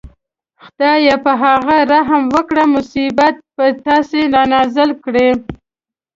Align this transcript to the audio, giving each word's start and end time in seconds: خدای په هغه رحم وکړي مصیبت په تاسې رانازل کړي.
خدای 0.63 1.01
په 1.23 1.31
هغه 1.43 1.77
رحم 1.93 2.23
وکړي 2.35 2.65
مصیبت 2.75 3.35
په 3.55 3.65
تاسې 3.85 4.19
رانازل 4.35 4.89
کړي. 5.03 5.29